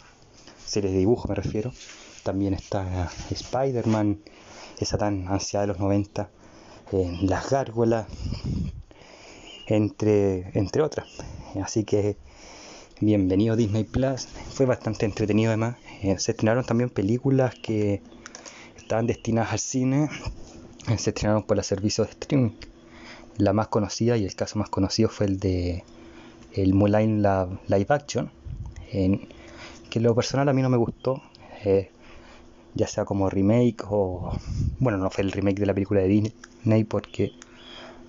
series 0.66 0.94
de 0.94 1.00
dibujo 1.00 1.28
me 1.28 1.36
refiero 1.36 1.72
también 2.24 2.54
está 2.54 3.12
Spider-Man, 3.30 4.20
esa 4.80 4.98
tan 4.98 5.28
ansiada 5.28 5.66
de 5.66 5.74
los 5.74 5.80
90, 5.80 6.30
Las 7.22 7.50
Gárgolas, 7.50 8.08
entre, 9.68 10.58
entre 10.58 10.82
otras. 10.82 11.08
Así 11.62 11.84
que 11.84 12.16
bienvenido 13.02 13.56
Disney 13.56 13.84
Plus, 13.84 14.28
fue 14.52 14.66
bastante 14.66 15.06
entretenido 15.06 15.52
además. 15.52 15.76
Eh, 16.02 16.18
se 16.18 16.32
estrenaron 16.32 16.66
también 16.66 16.90
películas 16.90 17.56
que 17.56 18.02
estaban 18.78 19.06
destinadas 19.06 19.52
al 19.52 19.60
cine, 19.60 20.10
eh, 20.90 20.98
se 20.98 21.10
estrenaron 21.10 21.44
por 21.44 21.58
los 21.58 21.68
servicios 21.68 22.08
de 22.08 22.14
streaming. 22.14 22.52
La 23.38 23.52
más 23.52 23.68
conocida 23.68 24.16
y 24.16 24.26
el 24.26 24.36
caso 24.36 24.60
más 24.60 24.70
conocido 24.70 25.10
fue 25.10 25.26
el 25.26 25.40
de 25.40 25.84
el 26.54 26.74
Mulan 26.76 27.24
Live 27.68 27.88
Action, 27.90 28.32
que 29.90 30.00
lo 30.00 30.16
personal 30.16 30.50
a 30.50 30.54
mí 30.54 30.62
no 30.62 30.70
me 30.70 30.78
gustó. 30.78 31.22
Eh, 31.66 31.90
ya 32.76 32.88
sea 32.88 33.06
como 33.06 33.30
remake 33.30 33.84
o 33.90 34.32
bueno 34.80 34.98
no 34.98 35.10
fue 35.10 35.24
el 35.24 35.32
remake 35.32 35.60
de 35.60 35.66
la 35.66 35.74
película 35.74 36.02
de 36.02 36.08
Disney 36.08 36.84
porque 36.84 37.34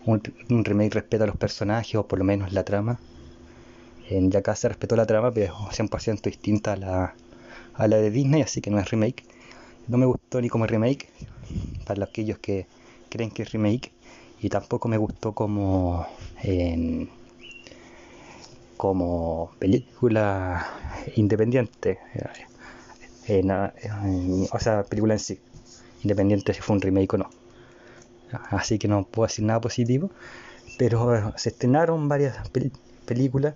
un, 0.06 0.20
remake 0.64 0.94
respeta 0.94 1.24
a 1.24 1.26
los 1.26 1.36
personajes 1.36 1.94
o 1.96 2.06
por 2.06 2.18
lo 2.18 2.24
menos 2.24 2.52
la 2.52 2.64
trama 2.64 2.98
en 4.08 4.30
ya 4.30 4.40
acá 4.40 4.54
se 4.56 4.68
respetó 4.68 4.96
la 4.96 5.06
trama 5.06 5.32
pero 5.32 5.54
es 5.70 5.78
100% 5.78 6.30
distinta 6.30 6.72
a 6.72 6.76
la, 6.76 7.14
a 7.74 7.88
la 7.88 7.96
de 7.96 8.10
Disney 8.10 8.42
así 8.42 8.60
que 8.60 8.70
no 8.70 8.78
es 8.78 8.90
remake 8.90 9.24
no 9.88 9.98
me 9.98 10.06
gustó 10.06 10.40
ni 10.40 10.48
como 10.48 10.66
remake 10.66 11.08
para 11.86 12.04
aquellos 12.04 12.38
que 12.38 12.66
creen 13.10 13.30
que 13.30 13.42
es 13.42 13.52
remake 13.52 13.92
y 14.40 14.48
tampoco 14.48 14.88
me 14.88 14.96
gustó 14.96 15.32
como 15.32 16.06
como 18.76 19.50
película 19.58 20.66
independiente 21.16 21.98
o 24.52 24.58
sea, 24.58 24.82
película 24.84 25.14
en 25.14 25.20
sí, 25.20 25.38
independiente 26.02 26.52
si 26.52 26.60
fue 26.60 26.76
un 26.76 26.82
remake 26.82 27.14
o 27.14 27.18
no. 27.18 27.30
Así 28.50 28.78
que 28.78 28.88
no 28.88 29.04
puedo 29.04 29.26
decir 29.26 29.44
nada 29.44 29.60
positivo, 29.60 30.10
pero 30.78 31.32
se 31.36 31.50
estrenaron 31.50 32.08
varias 32.08 32.36
películas 33.06 33.54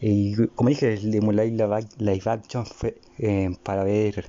y 0.00 0.34
como 0.48 0.68
dije, 0.68 0.94
el 0.94 1.10
de 1.10 1.20
Mulan 1.20 1.56
Live 1.98 2.22
Action 2.26 2.66
fue 2.66 2.98
eh, 3.18 3.50
para 3.62 3.82
ver 3.82 4.26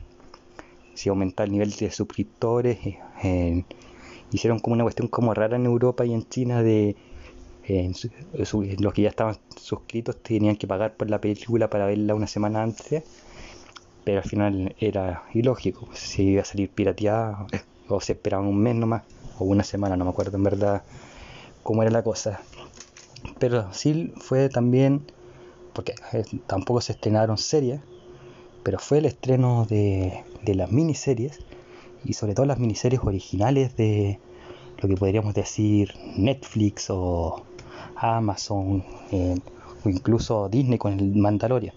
si 0.94 1.10
aumenta 1.10 1.44
el 1.44 1.52
nivel 1.52 1.72
de 1.72 1.92
suscriptores. 1.92 2.80
Eh, 3.24 3.64
hicieron 4.32 4.60
como 4.60 4.76
una 4.76 4.84
cuestión 4.84 5.10
como 5.10 5.34
rara 5.34 5.58
en 5.58 5.66
Europa 5.66 6.06
y 6.06 6.14
en 6.14 6.28
China 6.28 6.64
de 6.64 6.96
los 8.38 8.94
que 8.94 9.02
ya 9.02 9.10
estaban 9.10 9.38
suscritos 9.56 10.18
tenían 10.22 10.56
que 10.56 10.68
pagar 10.68 10.96
por 10.96 11.10
la 11.10 11.20
película 11.20 11.70
para 11.70 11.86
verla 11.86 12.16
una 12.16 12.28
semana 12.28 12.64
antes 12.64 13.04
pero 14.08 14.22
al 14.22 14.30
final 14.30 14.74
era 14.80 15.24
ilógico, 15.34 15.90
si 15.92 16.24
iba 16.30 16.42
a 16.42 16.46
salir 16.46 16.70
pirateada 16.70 17.46
o 17.90 18.00
se 18.00 18.14
esperaban 18.14 18.48
un 18.48 18.58
mes 18.58 18.74
nomás, 18.74 19.04
o 19.38 19.44
una 19.44 19.66
semana, 19.66 19.98
no 19.98 20.06
me 20.06 20.12
acuerdo 20.12 20.38
en 20.38 20.46
verdad 20.46 20.84
cómo 21.62 21.82
era 21.82 21.92
la 21.92 22.04
cosa. 22.04 22.40
Pero 23.38 23.74
sí 23.74 24.14
fue 24.16 24.48
también, 24.48 25.02
porque 25.74 25.94
tampoco 26.48 26.80
se 26.80 26.94
estrenaron 26.94 27.38
series, 27.38 27.82
pero 28.64 28.80
fue 28.80 29.00
el 29.00 29.08
estreno 29.08 29.66
de, 29.66 30.24
las 30.46 30.72
miniseries, 30.72 31.40
y 32.06 32.14
sobre 32.14 32.34
todo 32.34 32.46
las 32.46 32.60
miniseries 32.60 33.02
originales 33.04 33.76
de 33.76 34.22
lo 34.82 34.88
que 34.88 34.96
podríamos 34.96 35.34
decir 35.34 35.96
Netflix 36.16 36.90
o 36.90 37.44
Amazon 38.00 38.84
eh, 39.12 39.36
o 39.84 39.90
incluso 39.90 40.50
Disney 40.50 40.78
con 40.78 40.94
el 41.00 41.16
Mandalorian. 41.16 41.76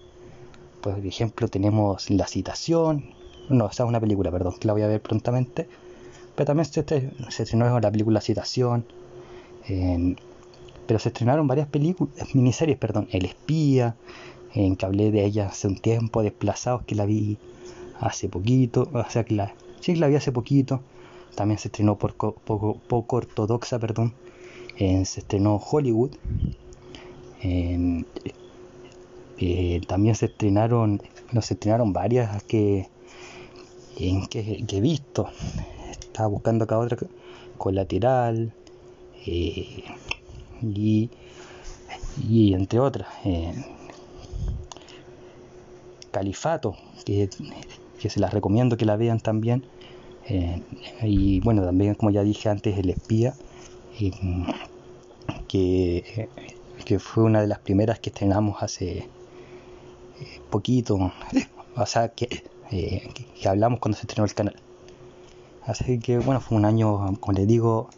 Por 0.81 0.97
ejemplo, 1.05 1.47
tenemos 1.47 2.09
La 2.09 2.27
Citación, 2.27 3.13
no, 3.49 3.67
esa 3.67 3.83
es 3.83 3.89
una 3.89 3.99
película, 3.99 4.31
perdón, 4.31 4.55
que 4.59 4.67
la 4.67 4.73
voy 4.73 4.81
a 4.81 4.87
ver 4.87 5.01
prontamente, 5.01 5.67
pero 6.35 6.45
también 6.45 6.65
se, 6.65 6.81
estrenó 7.43 7.79
la 7.79 7.91
película 7.91 8.21
Citación, 8.21 8.85
pero 10.87 10.99
se 10.99 11.09
estrenaron 11.09 11.47
varias 11.47 11.67
películas, 11.67 12.33
miniseries, 12.33 12.77
perdón, 12.77 13.07
El 13.11 13.25
Espía, 13.25 13.95
en 14.53 14.75
que 14.75 14.85
hablé 14.85 15.11
de 15.11 15.25
ella 15.25 15.47
hace 15.47 15.67
un 15.67 15.77
tiempo, 15.77 16.23
Desplazados, 16.23 16.83
que 16.83 16.95
la 16.95 17.05
vi 17.05 17.37
hace 17.99 18.27
poquito, 18.27 18.89
o 18.91 19.09
sea 19.09 19.23
que 19.23 19.35
la, 19.35 19.53
sí 19.79 19.95
la 19.95 20.07
vi 20.07 20.15
hace 20.15 20.31
poquito, 20.31 20.81
también 21.35 21.59
se 21.59 21.67
estrenó 21.67 21.97
por 21.97 22.15
poco, 22.15 22.77
poco 22.87 23.15
ortodoxa, 23.15 23.79
perdón, 23.79 24.13
se 24.77 25.19
estrenó 25.19 25.57
Hollywood, 25.57 26.11
en, 27.41 28.05
también 29.87 30.15
se 30.15 30.27
estrenaron, 30.27 31.01
no 31.31 31.41
se 31.41 31.55
estrenaron 31.55 31.93
varias 31.93 32.43
que, 32.43 32.87
en 33.97 34.27
que, 34.27 34.63
he 34.67 34.81
visto. 34.81 35.27
Estaba 35.99 36.27
buscando 36.27 36.65
acá 36.65 36.77
otra 36.77 36.97
colateral 37.57 38.53
eh, 39.25 39.83
y, 40.61 41.09
y, 42.27 42.53
entre 42.53 42.79
otras. 42.79 43.07
Eh, 43.25 43.53
Califato, 46.11 46.75
que, 47.05 47.29
se 47.97 48.19
las 48.19 48.33
recomiendo 48.33 48.77
que 48.77 48.85
la 48.85 48.97
vean 48.97 49.19
también. 49.19 49.63
Eh, 50.27 50.61
y 51.03 51.39
bueno, 51.41 51.63
también 51.63 51.95
como 51.95 52.11
ya 52.11 52.23
dije 52.23 52.49
antes, 52.49 52.77
El 52.77 52.89
Espía, 52.89 53.33
que, 55.47 56.29
que 56.85 56.99
fue 56.99 57.23
una 57.23 57.41
de 57.41 57.47
las 57.47 57.59
primeras 57.59 57.99
que 57.99 58.09
estrenamos 58.09 58.61
hace 58.63 59.07
poquito, 60.49 61.11
o 61.75 61.85
sea, 61.85 62.09
que, 62.09 62.43
eh, 62.71 63.07
que, 63.39 63.49
hablamos 63.49 63.79
cuando 63.79 63.97
se 63.97 64.03
estrenó 64.03 64.25
el 64.25 64.33
canal. 64.33 64.55
Así 65.65 65.99
que 65.99 66.19
bueno, 66.19 66.41
fue 66.41 66.57
un 66.57 66.65
año, 66.65 67.17
como 67.19 67.37
les 67.37 67.47
digo, 67.47 67.89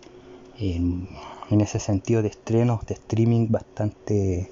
en, 0.60 1.08
ese 1.50 1.80
sentido 1.80 2.22
de 2.22 2.30
estrenos, 2.30 2.86
de 2.86 2.96
streaming, 2.96 3.48
bastante, 3.50 4.50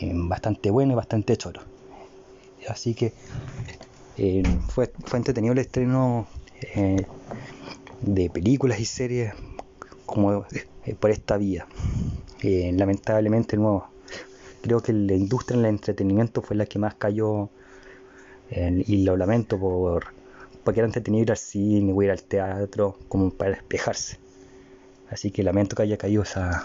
bastante 0.00 0.70
bueno 0.70 0.92
y 0.92 0.96
bastante 0.96 1.36
choro. 1.36 1.62
Así 2.68 2.94
que 2.94 3.12
eh, 4.16 4.42
fue, 4.68 4.92
fue 5.04 5.18
entretenido 5.18 5.52
el 5.52 5.58
estreno 5.58 6.26
eh, 6.74 7.06
de 8.02 8.30
películas 8.30 8.80
y 8.80 8.84
series 8.84 9.34
como 10.06 10.46
por 11.00 11.10
esta 11.10 11.36
vía. 11.36 11.66
lamentablemente 12.42 13.56
nuevo 13.56 13.88
creo 14.62 14.80
que 14.82 14.92
la 14.92 15.14
industria 15.14 15.56
del 15.56 15.66
entretenimiento 15.66 16.42
fue 16.42 16.56
la 16.56 16.66
que 16.66 16.78
más 16.78 16.94
cayó 16.94 17.50
y 18.50 19.04
lo 19.04 19.16
lamento 19.16 19.58
por 19.58 20.06
porque 20.64 20.80
era 20.80 20.86
entretenido 20.86 21.22
ir 21.22 21.30
al 21.30 21.36
cine 21.36 21.92
o 21.92 22.02
ir 22.02 22.10
al 22.10 22.22
teatro 22.22 22.96
como 23.08 23.30
para 23.30 23.52
despejarse 23.52 24.18
así 25.10 25.30
que 25.30 25.42
lamento 25.42 25.76
que 25.76 25.82
haya 25.82 25.96
caído 25.96 26.22
esa 26.22 26.64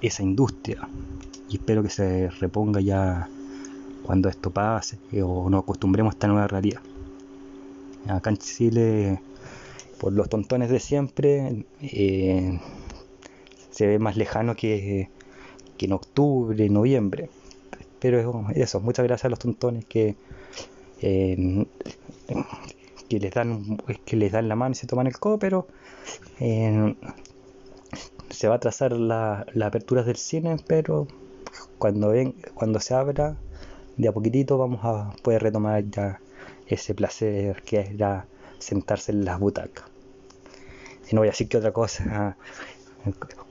esa 0.00 0.22
industria 0.22 0.88
y 1.48 1.56
espero 1.56 1.82
que 1.82 1.90
se 1.90 2.30
reponga 2.30 2.80
ya 2.80 3.28
cuando 4.04 4.28
esto 4.28 4.50
pase 4.50 4.98
o 5.22 5.50
nos 5.50 5.62
acostumbremos 5.62 6.12
a 6.12 6.14
esta 6.14 6.28
nueva 6.28 6.46
realidad 6.46 6.80
acá 8.08 8.30
en 8.30 8.36
Chile 8.36 9.20
por 10.00 10.12
los 10.12 10.28
tontones 10.28 10.70
de 10.70 10.80
siempre 10.80 11.64
eh, 11.82 12.58
se 13.70 13.86
ve 13.86 13.98
más 13.98 14.16
lejano 14.16 14.56
que 14.56 15.10
que 15.80 15.86
en 15.86 15.92
octubre, 15.94 16.68
noviembre. 16.68 17.30
Pero 18.00 18.50
eso, 18.54 18.80
muchas 18.80 19.06
gracias 19.06 19.24
a 19.24 19.28
los 19.30 19.38
tontones 19.38 19.86
que, 19.86 20.14
que 21.00 21.66
les 23.18 23.32
dan 23.32 23.78
que 24.04 24.16
les 24.16 24.30
dan 24.30 24.46
la 24.48 24.56
mano 24.56 24.72
y 24.72 24.74
se 24.74 24.86
toman 24.86 25.06
el 25.06 25.18
codo, 25.18 25.38
pero 25.38 25.66
se 28.28 28.48
va 28.48 28.56
a 28.56 28.60
trazar 28.60 28.92
la, 28.92 29.46
la 29.54 29.68
apertura 29.68 30.02
del 30.02 30.16
cine, 30.16 30.56
pero 30.66 31.08
cuando 31.78 32.10
ven, 32.10 32.34
cuando 32.52 32.78
se 32.78 32.92
abra, 32.92 33.38
de 33.96 34.06
a 34.06 34.12
poquitito 34.12 34.58
vamos 34.58 34.80
a 34.82 35.14
poder 35.22 35.42
retomar 35.42 35.82
ya 35.90 36.20
ese 36.66 36.94
placer 36.94 37.62
que 37.62 37.80
era 37.80 38.26
sentarse 38.60 39.12
en 39.12 39.24
las 39.24 39.40
butacas. 39.40 39.84
Y 41.10 41.14
no 41.14 41.22
voy 41.22 41.28
a 41.28 41.32
decir 41.32 41.48
que 41.48 41.56
otra 41.56 41.72
cosa 41.72 42.36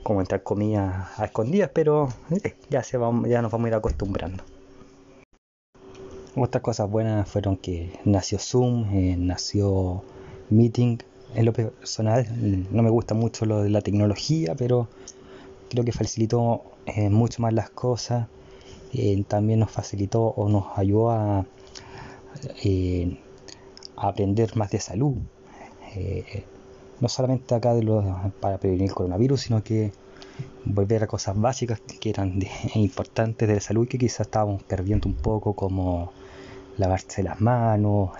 como 0.02 0.20
entrar 0.20 0.42
comida 0.42 1.12
a 1.16 1.24
escondidas, 1.24 1.70
pero 1.72 2.08
eh, 2.30 2.54
ya, 2.68 2.82
se 2.82 2.96
va, 2.96 3.10
ya 3.28 3.42
nos 3.42 3.52
vamos 3.52 3.66
a 3.66 3.68
ir 3.68 3.74
acostumbrando. 3.74 4.42
Otras 6.36 6.62
cosas 6.62 6.88
buenas 6.88 7.28
fueron 7.28 7.56
que 7.56 7.98
nació 8.04 8.38
Zoom, 8.38 8.94
eh, 8.94 9.16
nació 9.18 10.02
Meeting. 10.48 10.98
En 11.34 11.44
lo 11.44 11.52
personal 11.52 12.26
no 12.72 12.82
me 12.82 12.90
gusta 12.90 13.14
mucho 13.14 13.46
lo 13.46 13.62
de 13.62 13.70
la 13.70 13.82
tecnología, 13.82 14.54
pero 14.56 14.88
creo 15.68 15.84
que 15.84 15.92
facilitó 15.92 16.62
eh, 16.86 17.08
mucho 17.08 17.42
más 17.42 17.52
las 17.52 17.70
cosas. 17.70 18.28
También 19.28 19.60
nos 19.60 19.70
facilitó 19.70 20.22
o 20.22 20.48
nos 20.48 20.76
ayudó 20.76 21.10
a, 21.12 21.46
aprender 24.08 24.56
más 24.56 24.70
de 24.70 24.80
salud. 24.80 25.16
no 27.00 27.08
solamente 27.08 27.54
acá 27.54 27.74
de 27.74 27.82
para 28.40 28.58
prevenir 28.58 28.88
el 28.88 28.94
coronavirus, 28.94 29.40
sino 29.40 29.62
que 29.62 29.92
volver 30.64 31.02
a 31.04 31.06
cosas 31.06 31.38
básicas 31.38 31.80
que 31.80 32.10
eran 32.10 32.40
importantes 32.74 33.48
de 33.48 33.54
la 33.54 33.60
salud 33.60 33.84
y 33.84 33.88
que 33.88 33.98
quizás 33.98 34.20
estábamos 34.20 34.62
perdiendo 34.62 35.08
un 35.08 35.14
poco, 35.14 35.54
como 35.54 36.12
lavarse 36.76 37.22
las 37.22 37.40
manos 37.40 38.10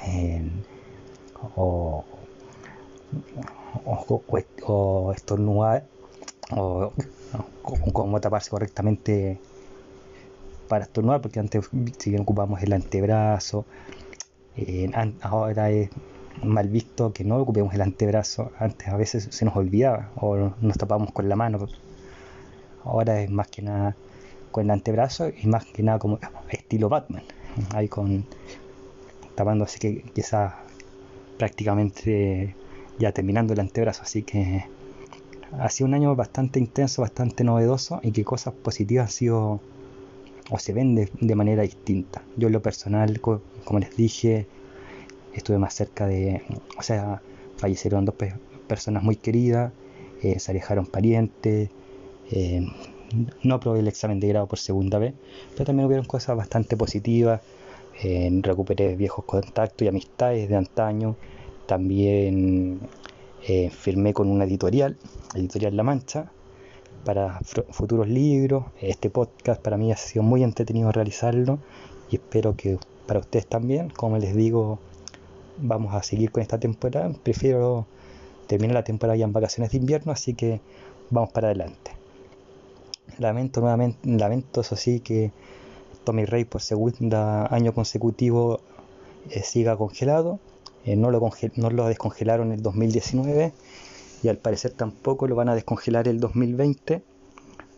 o, 1.56 2.04
o, 3.84 5.12
estornudar 5.12 5.86
o, 6.50 6.92
cómo 7.92 8.20
taparse 8.20 8.50
correctamente 8.50 9.38
para 10.68 10.84
estornudar, 10.84 11.20
porque 11.20 11.40
antes 11.40 11.68
si 11.98 12.10
bien 12.10 12.22
ocupamos 12.22 12.62
el 12.62 12.72
antebrazo, 12.72 13.64
ahora 15.22 15.70
es 15.70 15.90
mal 16.42 16.68
visto 16.68 17.12
que 17.12 17.24
no 17.24 17.36
ocupemos 17.36 17.74
el 17.74 17.82
antebrazo, 17.82 18.52
antes 18.58 18.88
a 18.88 18.96
veces 18.96 19.28
se 19.30 19.44
nos 19.44 19.56
olvidaba 19.56 20.10
o 20.16 20.52
nos 20.60 20.78
tapamos 20.78 21.12
con 21.12 21.28
la 21.28 21.36
mano 21.36 21.66
Ahora 22.84 23.20
es 23.20 23.30
más 23.30 23.48
que 23.48 23.62
nada 23.62 23.94
con 24.50 24.64
el 24.64 24.70
antebrazo 24.70 25.28
y 25.28 25.46
más 25.46 25.66
que 25.66 25.82
nada 25.82 25.98
como 25.98 26.18
estilo 26.48 26.88
Batman. 26.88 27.22
Ahí 27.74 27.88
con 27.88 28.24
tapando 29.34 29.64
así 29.64 29.78
que 29.78 30.02
quizás 30.14 30.54
prácticamente 31.38 32.54
ya 32.98 33.12
terminando 33.12 33.52
el 33.52 33.60
antebrazo. 33.60 34.02
Así 34.02 34.22
que 34.22 34.64
ha 35.58 35.68
sido 35.68 35.88
un 35.88 35.94
año 35.94 36.14
bastante 36.16 36.58
intenso, 36.58 37.02
bastante 37.02 37.44
novedoso 37.44 38.00
y 38.02 38.12
que 38.12 38.24
cosas 38.24 38.54
positivas 38.54 39.06
han 39.06 39.12
sido 39.12 39.60
o 40.50 40.58
se 40.58 40.72
ven 40.72 40.94
de, 40.94 41.34
manera 41.34 41.62
distinta. 41.62 42.22
Yo 42.36 42.48
en 42.48 42.52
lo 42.52 42.62
personal, 42.62 43.20
como 43.20 43.78
les 43.78 43.96
dije, 43.96 44.46
estuve 45.34 45.58
más 45.58 45.74
cerca 45.74 46.06
de, 46.06 46.42
o 46.78 46.82
sea, 46.82 47.22
fallecieron 47.56 48.04
dos 48.04 48.16
personas 48.66 49.02
muy 49.02 49.16
queridas, 49.16 49.72
eh, 50.22 50.38
se 50.38 50.50
alejaron 50.50 50.86
parientes, 50.86 51.70
eh, 52.30 52.66
no 53.42 53.60
probé 53.60 53.80
el 53.80 53.88
examen 53.88 54.20
de 54.20 54.28
grado 54.28 54.46
por 54.46 54.58
segunda 54.58 54.98
vez, 54.98 55.14
pero 55.52 55.64
también 55.64 55.86
hubieron 55.86 56.06
cosas 56.06 56.36
bastante 56.36 56.76
positivas. 56.76 57.40
Eh, 58.02 58.30
recuperé 58.42 58.96
viejos 58.96 59.24
contactos 59.24 59.84
y 59.84 59.88
amistades 59.88 60.48
de 60.48 60.56
antaño. 60.56 61.16
También 61.66 62.80
eh, 63.46 63.70
firmé 63.70 64.14
con 64.14 64.28
una 64.28 64.44
editorial, 64.44 64.96
Editorial 65.34 65.76
La 65.76 65.82
Mancha, 65.82 66.30
para 67.04 67.40
futuros 67.70 68.08
libros. 68.08 68.64
Este 68.80 69.10
podcast 69.10 69.60
para 69.60 69.76
mí 69.76 69.92
ha 69.92 69.96
sido 69.96 70.22
muy 70.22 70.42
entretenido 70.42 70.92
realizarlo 70.92 71.58
y 72.10 72.16
espero 72.16 72.56
que 72.56 72.78
para 73.06 73.20
ustedes 73.20 73.46
también. 73.46 73.90
Como 73.90 74.18
les 74.18 74.34
digo, 74.34 74.78
vamos 75.58 75.94
a 75.94 76.02
seguir 76.02 76.30
con 76.30 76.42
esta 76.42 76.58
temporada. 76.58 77.10
Prefiero 77.22 77.86
terminar 78.46 78.74
la 78.74 78.84
temporada 78.84 79.16
ya 79.16 79.24
en 79.24 79.32
vacaciones 79.32 79.72
de 79.72 79.78
invierno, 79.78 80.12
así 80.12 80.34
que 80.34 80.60
vamos 81.10 81.30
para 81.32 81.48
adelante. 81.48 81.92
Lamento 83.18 83.60
nuevamente, 83.60 83.98
lamento 84.08 84.60
eso 84.60 84.76
sí 84.76 85.00
que 85.00 85.32
Tommy 86.04 86.24
Rey 86.24 86.44
por 86.44 86.62
segundo 86.62 87.16
año 87.50 87.74
consecutivo 87.74 88.60
eh, 89.30 89.42
siga 89.42 89.76
congelado. 89.76 90.38
Eh, 90.84 90.96
no, 90.96 91.10
lo 91.10 91.20
no 91.56 91.70
lo 91.70 91.86
descongelaron 91.86 92.48
en 92.48 92.54
el 92.54 92.62
2019 92.62 93.52
y 94.22 94.28
al 94.28 94.36
parecer 94.36 94.72
tampoco 94.72 95.26
lo 95.26 95.34
van 95.34 95.48
a 95.48 95.54
descongelar 95.54 96.08
el 96.08 96.20
2020 96.20 97.02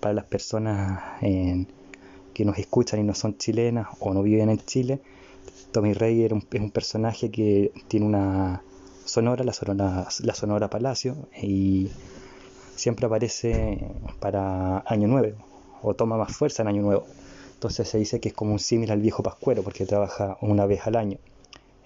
para 0.01 0.15
las 0.15 0.25
personas 0.25 1.01
que 1.21 2.45
nos 2.45 2.59
escuchan 2.59 3.01
y 3.01 3.05
no 3.05 3.15
son 3.15 3.39
chilenas 3.39 3.89
o 4.01 4.13
no 4.13 4.23
viven 4.23 4.51
en 4.51 4.59
Chile. 4.59 5.01
Tommy 5.71 5.95
Rey 5.95 6.25
es 6.25 6.33
un 6.33 6.71
personaje 6.71 7.31
que 7.31 7.73
tiene 7.89 8.07
una 8.07 8.63
sonora, 9.05 9.45
la 9.45 9.53
sonora, 9.53 10.09
la 10.23 10.35
sonora 10.35 10.71
Palacio, 10.71 11.17
y 11.41 11.91
siempre 12.75 13.07
aparece 13.07 13.79
para 14.21 14.83
Año 14.87 15.09
Nuevo 15.09 15.37
o 15.83 15.95
toma 15.95 16.17
más 16.17 16.37
fuerza 16.37 16.63
en 16.63 16.69
Año 16.69 16.83
Nuevo. 16.83 17.07
Entonces 17.55 17.89
se 17.89 17.99
dice 17.99 18.21
que 18.21 18.31
es 18.31 18.35
como 18.35 18.53
un 18.53 18.59
símil 18.59 18.91
al 18.91 19.01
viejo 19.01 19.23
pascuero 19.23 19.63
porque 19.63 19.87
trabaja 19.87 20.37
una 20.41 20.67
vez 20.67 20.87
al 20.87 20.97
año. 20.97 21.19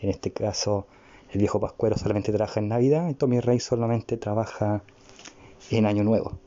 En 0.01 0.11
este 0.11 0.31
caso, 0.31 0.87
el 1.33 1.39
viejo 1.39 1.61
pascuero 1.61 1.97
solamente 1.97 2.33
trabaja 2.33 2.61
en 2.61 2.69
Navidad 2.69 3.09
y 3.09 3.15
Tommy 3.15 3.41
Rey 3.41 3.61
solamente 3.61 4.17
trabaja 4.17 4.83
en 5.71 5.87
Año 5.87 6.05
Nuevo. 6.05 6.39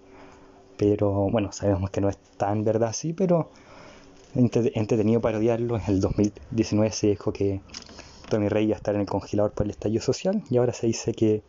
Pero 0.77 1.29
bueno, 1.29 1.51
sabemos 1.51 1.89
que 1.89 2.01
no 2.01 2.09
es 2.09 2.17
tan 2.37 2.63
verdad 2.63 2.89
así, 2.89 3.13
pero 3.13 3.49
entretenido 4.35 5.21
parodiarlo. 5.21 5.77
En 5.77 5.83
el 5.87 5.99
2019 5.99 6.91
se 6.91 7.07
dijo 7.07 7.33
que 7.33 7.61
Tommy 8.29 8.47
Rey 8.47 8.65
iba 8.65 8.75
a 8.75 8.77
estar 8.77 8.95
en 8.95 9.01
el 9.01 9.07
congelador 9.07 9.51
por 9.51 9.65
el 9.65 9.71
estallido 9.71 10.01
social 10.01 10.43
y 10.49 10.57
ahora 10.57 10.73
se 10.73 10.87
dice 10.87 11.13
que 11.13 11.43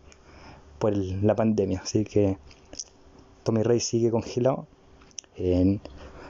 por 0.79 0.97
la 0.97 1.37
pandemia. 1.37 1.81
Así 1.83 2.05
que 2.05 2.39
Tommy 3.45 3.63
Rey 3.63 3.81
sigue 3.81 4.11
congelado. 4.11 4.67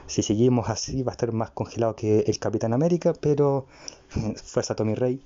si 0.07 0.23
seguimos 0.23 0.69
así 0.69 1.03
va 1.03 1.13
a 1.13 1.15
estar 1.15 1.31
más 1.31 1.51
congelado 1.51 1.95
que 1.95 2.19
el 2.27 2.37
Capitán 2.37 2.73
América, 2.73 3.13
pero 3.19 3.65
fuerza 4.43 4.75
Tommy 4.75 4.95
Rey, 4.95 5.21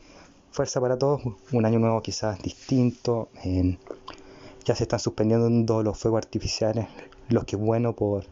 fuerza 0.56 0.80
para 0.80 0.98
todos, 0.98 1.22
un 1.52 1.66
año 1.66 1.80
nuevo 1.80 2.02
quizás 2.02 2.42
distinto. 2.42 3.28
ya 4.64 4.74
se 4.74 4.84
están 4.84 5.00
suspendiendo 5.00 5.84
los 5.84 5.98
fuegos 6.00 6.20
artificiales, 6.20 6.88
lo 7.28 7.46
que 7.46 7.58
es 7.58 7.62
bueno 7.62 7.94
por, 7.94 8.24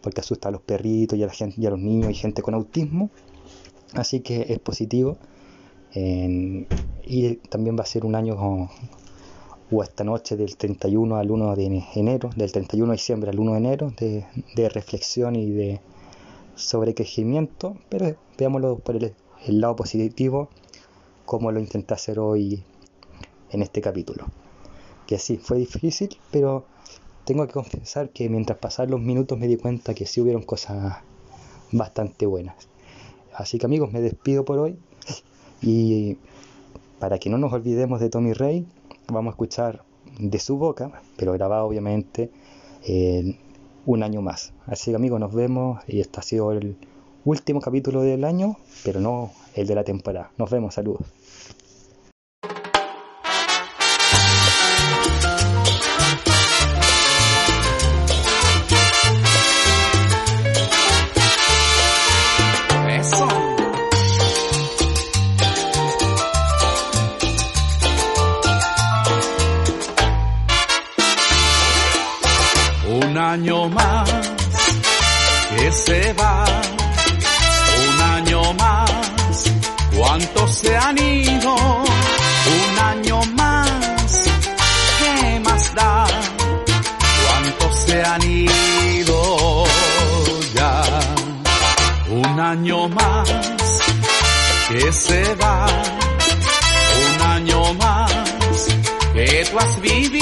porque 0.00 0.20
asusta 0.20 0.48
a 0.48 0.52
los 0.52 0.62
perritos 0.62 1.18
y 1.18 1.24
a, 1.24 1.26
la 1.26 1.32
gente, 1.32 1.60
y 1.60 1.66
a 1.66 1.70
los 1.70 1.80
niños 1.80 2.08
y 2.12 2.14
gente 2.14 2.40
con 2.40 2.54
autismo. 2.54 3.10
Así 3.94 4.20
que 4.20 4.46
es 4.48 4.60
positivo. 4.60 5.18
y 5.92 7.34
también 7.48 7.76
va 7.76 7.82
a 7.82 7.86
ser 7.86 8.04
un 8.06 8.14
año 8.14 8.68
o 9.72 9.82
esta 9.82 10.04
noche 10.04 10.36
del 10.36 10.56
31 10.56 11.16
al 11.16 11.30
1 11.32 11.56
de 11.56 11.84
enero, 11.96 12.30
del 12.36 12.52
31 12.52 12.92
de 12.92 12.96
diciembre 12.96 13.30
al 13.30 13.40
1 13.40 13.52
de 13.52 13.58
enero, 13.58 13.92
de, 13.98 14.68
reflexión 14.68 15.34
y 15.34 15.50
de 15.50 15.80
sobrecrecimiento, 16.54 17.76
pero 17.88 18.14
veámoslo 18.38 18.78
por 18.78 18.94
el, 18.96 19.14
lado 19.48 19.74
positivo, 19.74 20.48
como 21.26 21.52
lo 21.52 21.60
intenté 21.60 21.94
hacer 21.94 22.18
hoy 22.18 22.62
en 23.50 23.62
este 23.62 23.80
capítulo. 23.80 24.26
Que 25.06 25.18
sí, 25.18 25.38
fue 25.38 25.58
difícil, 25.58 26.16
pero 26.30 26.64
tengo 27.24 27.46
que 27.46 27.52
confesar 27.52 28.10
que 28.10 28.28
mientras 28.28 28.58
pasaban 28.58 28.90
los 28.90 29.00
minutos 29.00 29.38
me 29.38 29.46
di 29.46 29.56
cuenta 29.56 29.94
que 29.94 30.06
sí 30.06 30.20
hubieron 30.20 30.42
cosas 30.42 30.98
bastante 31.72 32.26
buenas. 32.26 32.68
Así 33.34 33.58
que 33.58 33.66
amigos, 33.66 33.92
me 33.92 34.00
despido 34.00 34.44
por 34.44 34.58
hoy 34.58 34.78
y 35.62 36.16
para 36.98 37.18
que 37.18 37.30
no 37.30 37.38
nos 37.38 37.52
olvidemos 37.52 38.00
de 38.00 38.10
Tommy 38.10 38.32
Rey, 38.32 38.66
vamos 39.08 39.32
a 39.32 39.34
escuchar 39.34 39.84
de 40.18 40.38
su 40.38 40.58
boca, 40.58 41.02
pero 41.16 41.32
grabado 41.32 41.66
obviamente 41.66 42.30
un 43.86 44.02
año 44.02 44.22
más. 44.22 44.52
Así 44.66 44.90
que 44.90 44.96
amigos, 44.96 45.20
nos 45.20 45.32
vemos 45.32 45.80
y 45.86 46.00
este 46.00 46.20
ha 46.20 46.22
sido 46.22 46.52
el 46.52 46.76
último 47.24 47.60
capítulo 47.60 48.02
del 48.02 48.24
año, 48.24 48.56
pero 48.84 49.00
no 49.00 49.30
el 49.54 49.66
de 49.66 49.74
la 49.74 49.84
temporada. 49.84 50.30
Nos 50.36 50.50
vemos, 50.50 50.74
saludos. 50.74 51.06
año 73.30 73.68
más 73.68 74.10
que 75.50 75.72
se 75.72 76.12
va, 76.14 76.44
¿cuántos 80.10 80.50
se 80.56 80.76
han 80.76 80.98
ido? 80.98 81.54
Un 81.54 82.78
año 82.80 83.20
más, 83.36 84.24
¿qué 84.98 85.40
más 85.40 85.74
da? 85.74 86.04
¿Cuántos 87.26 87.76
se 87.86 88.02
han 88.02 88.22
ido 88.22 89.64
ya? 90.54 90.82
Un 92.10 92.40
año 92.40 92.88
más 92.88 93.28
que 94.68 94.92
se 94.92 95.34
va, 95.36 95.66
un 97.06 97.22
año 97.22 97.74
más 97.74 98.12
que 99.14 99.44
tú 99.48 99.58
has 99.60 99.80
vivido 99.80 100.19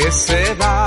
que 0.00 0.12
se 0.12 0.54
va, 0.54 0.79